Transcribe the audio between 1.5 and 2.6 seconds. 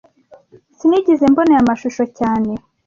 aya mashusho cyane